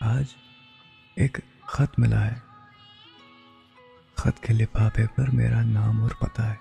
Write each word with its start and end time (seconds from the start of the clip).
آج 0.00 0.24
ایک 1.16 1.38
خط 1.62 1.98
ملا 1.98 2.26
ہے۔ 2.26 2.34
خط 4.14 4.42
کے 4.42 4.52
لفافے 4.52 5.06
پر 5.14 5.30
میرا 5.30 5.62
نام 5.62 6.02
اور 6.02 6.10
پتہ 6.20 6.42
ہے۔ 6.42 6.54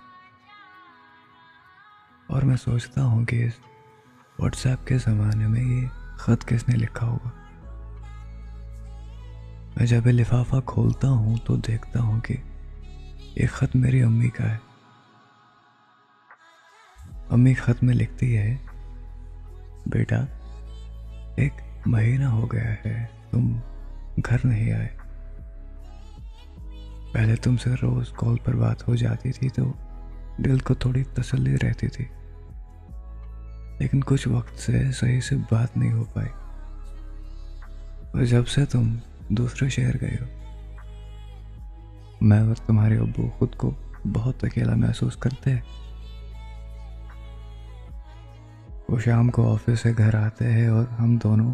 اور 2.27 2.41
میں 2.41 2.55
سوچتا 2.55 3.03
ہوں 3.03 3.25
کہ 3.25 3.45
اس 3.45 3.53
واٹس 4.39 4.65
ایپ 4.65 4.87
کے 4.87 4.97
زمانے 4.97 5.47
میں 5.47 5.61
یہ 5.61 5.87
خط 6.17 6.45
کس 6.47 6.69
نے 6.69 6.75
لکھا 6.75 7.07
ہوگا۔ 7.07 7.29
میں 9.75 9.85
جب 9.85 10.07
یہ 10.07 10.11
لفافہ 10.11 10.55
کھولتا 10.65 11.09
ہوں 11.09 11.37
تو 11.37 11.55
دیکھتا 11.57 12.01
ہوں 12.01 12.19
کہ 12.19 12.35
یہ 13.35 13.47
خط 13.47 13.75
میری 13.75 14.03
امی 14.03 14.29
کا 14.29 14.55
ہے۔ 14.55 14.57
امی 17.29 17.53
خط 17.53 17.83
میں 17.83 17.95
لکھتی 17.95 18.37
ہے، 18.37 18.57
بیٹا، 19.85 20.25
ایک 21.37 21.53
مہینہ 21.89 22.25
ہو 22.25 22.51
گیا 22.51 22.73
ہے، 22.73 23.05
تم 23.31 23.59
گھر 24.25 24.37
نہیں 24.43 24.71
آئے۔ 24.71 24.87
پہلے 27.13 27.35
تم 27.35 27.57
سے 27.57 27.69
روز 27.81 28.09
کال 28.09 28.37
پر 28.37 28.55
بات 28.55 28.87
ہو 28.87 28.95
جاتی 28.95 29.31
تھی 29.31 29.49
تو 29.49 29.73
دل 30.37 30.59
کو 30.59 30.73
تھوڑی 30.73 31.03
تسلی 31.03 31.55
رہتی 31.55 31.87
تھی۔ 31.87 32.05
لیکن 33.79 34.01
کچھ 34.01 34.27
وقت 34.27 34.59
سے 34.59 34.91
صحیح 34.91 35.21
سے 35.21 35.35
بات 35.51 35.77
نہیں 35.77 35.93
ہو 35.93 36.03
پائی۔ 36.13 36.29
اور 38.13 38.23
جب 38.23 38.47
سے 38.47 38.65
تم 38.65 38.95
دوسرے 39.29 39.69
شہر 39.69 40.01
گئے 40.01 40.17
ہو، 40.21 40.25
میں 42.21 42.39
اور 42.39 42.55
تمہارے 42.67 42.97
ابو 42.97 43.29
خود 43.37 43.55
کو 43.55 43.71
بہت 44.13 44.43
اکیلا 44.43 44.75
محسوس 44.75 45.15
کرتے 45.15 45.51
ہیں۔ 45.51 45.61
وہ 48.89 48.99
شام 48.99 49.29
کو 49.29 49.53
آفس 49.53 49.79
سے 49.79 49.93
گھر 49.97 50.15
آتے 50.15 50.51
ہیں 50.51 50.67
اور 50.67 50.85
ہم 50.99 51.17
دونوں 51.17 51.53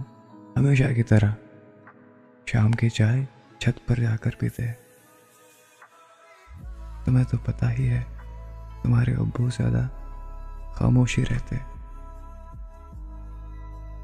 ہمیشہ 0.58 0.94
کی 0.95 1.04
طرح 1.04 1.32
شام 2.45 2.72
کی 2.72 2.89
چائے 2.89 3.25
چھت 3.59 3.88
پر 3.88 4.00
جا 4.00 4.16
کر 4.16 4.31
پیتے 4.39 4.67
ہیں۔ 4.67 4.73
تمہیں 7.06 7.23
تو 7.23 7.38
پتہ 7.38 7.66
ہی 7.80 7.89
ہے، 7.89 8.03
تمہارے 8.83 9.14
ابو 9.14 9.50
زیادہ 9.50 9.88
خاموشی 10.73 11.23
رہتے 11.23 11.56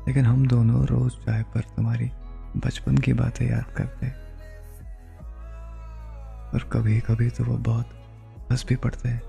لیکن 0.05 0.25
ہم 0.25 0.43
دونوں 0.43 0.85
روز 0.85 1.11
چائے 1.25 1.43
پر 1.53 1.61
تمہاری 1.75 2.07
بچپن 2.55 2.99
کی 2.99 3.13
باتیں 3.13 3.49
یاد 3.49 3.75
کرتے 3.75 4.09
اور 6.51 6.59
کبھی 6.69 6.99
کبھی 6.99 7.29
تو 7.29 7.43
وہ 7.47 7.57
بہت 7.57 7.85
ہنس 8.51 8.65
بھی 8.65 8.75
پڑتے 8.75 9.09
ہیں، 9.09 9.19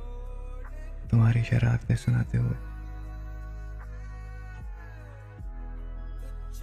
تمہاری 1.11 1.43
شرارتیں 1.43 1.97
سناتے 1.97 2.39
ہوئے۔ 2.39 2.72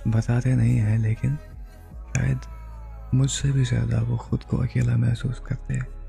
بتاتے 0.05 0.55
نہیں 0.55 0.79
ہیں، 0.79 0.97
لیکن 0.97 1.35
شاید 2.15 2.37
مجھ 3.13 3.31
سے 3.31 3.51
بھی 3.51 3.63
زیادہ 3.63 4.03
وہ 4.03 4.17
خود 4.17 4.43
کو 4.43 4.61
اکیلا 4.61 4.95
محسوس 4.95 5.39
کرتے 5.39 5.73
ہیں۔ 5.73 5.99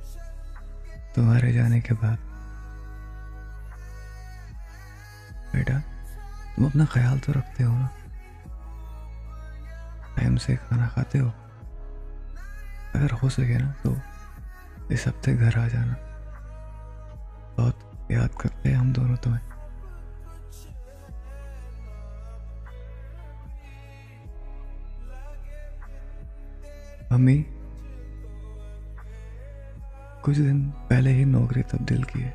تمہارے 1.14 1.52
جانے 1.52 1.80
کے 1.80 1.94
بعد۔ 1.94 2.16
بیٹا، 5.52 5.78
تم 6.56 6.64
اپنا 6.64 6.84
خیال 6.84 7.18
تو 7.18 7.32
رکھتے 7.32 7.64
ہو 7.64 7.78
نا؟ 7.78 7.86
ٹائم 10.14 10.36
سے 10.36 10.56
کھانا 10.68 10.88
کھاتے 10.88 11.20
ہو؟ 11.20 11.30
اگر 12.94 13.06
ہو 13.22 13.28
سکے 13.28 13.58
نا 13.58 13.72
تو 13.82 13.94
اس 14.88 15.06
ہفتے 15.06 15.38
گھر 15.38 15.58
آ 15.58 15.68
جانا۔ 15.68 15.94
بہت 17.56 17.74
یاد 18.10 18.28
کرتے 18.38 18.68
ہیں 18.68 18.76
ہم 18.76 18.92
دونوں 18.92 19.16
تمہیں۔ 19.16 19.49
امی، 27.10 27.42
کچھ 30.20 30.38
دن 30.38 30.70
پہلے 30.88 31.12
ہی 31.12 31.24
نوکری 31.24 31.62
تبدیل 31.62 32.02
کی 32.02 32.22
ہے۔ 32.22 32.30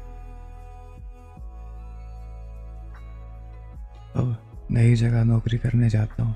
اب 4.14 4.26
نئی 4.70 4.96
جگہ 4.96 5.24
نوکری 5.24 5.58
کرنے 5.58 5.90
جاتا 5.90 6.24
ہوں۔ 6.24 6.34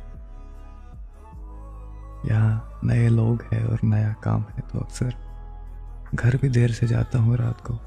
یہاں 2.23 2.59
نئے 2.83 3.09
لوگ 3.09 3.53
ہیں 3.53 3.63
اور 3.63 3.77
نیا 3.83 4.11
کام 4.19 4.41
ہے 4.41 4.61
تو 4.71 4.79
اکثر 4.79 5.09
گھر 6.19 6.35
بھی 6.37 6.49
دیر 6.49 6.67
سے 6.67 6.87
جاتا 6.87 7.19
ہوں 7.19 7.35
رات 7.37 7.63
کو۔ 7.63 7.77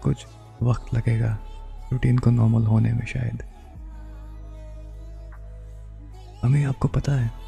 کچھ 0.00 0.26
وقت 0.60 0.94
لگے 0.94 1.20
گا، 1.20 1.36
روٹین 1.92 2.20
کو 2.20 2.30
نارمل 2.30 2.66
ہونے 2.66 2.92
میں 2.92 3.06
شاید۔ 3.06 3.42
امی، 6.42 6.64
آپ 6.64 6.78
کو 6.78 6.88
پتا 6.88 7.20
ہے 7.20 7.47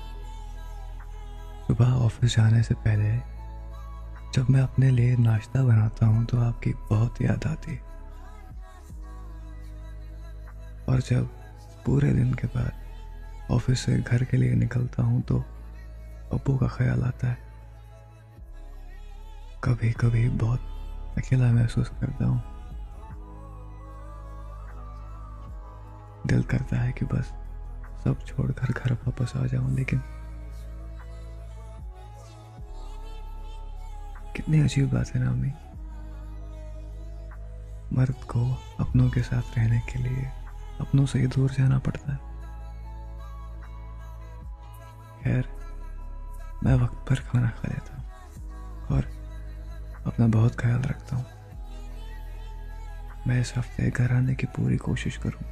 صبح 1.70 2.04
آفس 2.04 2.36
جانے 2.36 2.62
سے 2.62 2.74
پہلے 2.82 3.18
جب 4.34 4.44
میں 4.48 4.62
اپنے 4.62 4.90
لیے 4.90 5.16
ناشتہ 5.18 5.58
بناتا 5.58 6.06
ہوں 6.06 6.24
تو 6.24 6.40
آپ 6.40 6.62
کی 6.62 6.72
بہت 6.90 7.22
یاد 7.22 7.46
آتی 7.46 7.76
اور 10.84 10.98
جب 11.10 11.24
پورے 11.84 12.12
دن 12.12 12.34
کے 12.34 12.46
بعد 12.54 12.70
آفس 13.50 13.80
سے 13.80 13.98
گھر 14.10 14.24
کے 14.24 14.36
لیے 14.36 14.54
نکلتا 14.54 15.02
ہوں 15.02 15.22
تو 15.26 15.42
ابو 16.30 16.58
کا 16.58 16.66
خیال 16.66 17.04
آتا 17.04 17.32
ہے۔ 17.32 17.34
کبھی 19.60 19.92
کبھی 19.92 20.28
بہت 20.40 20.60
اکیلا 21.16 21.52
محسوس 21.52 21.90
کرتا 22.00 22.26
ہوں۔ 22.26 22.38
دل 26.24 26.42
کرتا 26.42 26.84
ہے 26.84 26.92
کہ 26.92 27.06
بس 27.06 27.32
سب 28.02 28.14
چھوڑ 28.26 28.52
کر 28.52 28.66
گھر 28.84 28.92
واپس 28.92 29.36
آ 29.36 29.46
جاؤں، 29.46 29.70
لیکن 29.70 29.98
کتنی 34.50 34.62
عجیب 34.62 34.92
بات 34.92 35.16
ہے 35.16 35.20
نا 35.20 35.30
امی۔ 35.30 35.48
مرد 37.90 38.26
کو 38.26 38.56
اپنوں 38.78 39.08
کے 39.08 39.22
ساتھ 39.22 39.58
رہنے 39.58 39.80
کے 39.92 39.98
لیے 39.98 40.28
اپنوں 40.78 41.06
سے 41.06 41.18
ہی 41.18 41.26
دور 41.26 41.50
جانا 41.58 41.78
پڑتا 41.78 42.12
ہے۔ 42.12 42.18
خیر، 45.24 45.42
میں 46.62 46.74
وقت 46.74 47.08
پر 47.08 47.14
کھانا 47.14 47.50
کھا 47.60 47.68
لیتا 47.68 47.96
ہوں 47.96 48.10
اور 48.88 49.02
اپنا 50.04 50.26
بہت 50.34 50.56
خیال 50.56 50.84
رکھتا 50.84 51.16
ہوں۔ 51.16 51.24
میں 53.26 53.40
اس 53.40 53.58
ہفتے 53.58 53.88
گھر 53.96 54.16
آنے 54.16 54.34
کی 54.34 54.46
پوری 54.46 54.76
کوشش 54.76 55.18
کروں۔ 55.18 55.44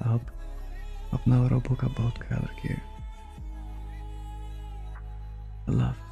آپ 0.00 0.20
اپنا 1.12 1.36
اور 1.36 1.50
ابو 1.50 1.74
کا 1.74 1.86
بہت 1.86 2.18
خیال 2.28 2.42
رکھیے۔ 2.42 2.76
اللہ 5.66 5.82
حافظ۔ 5.82 6.07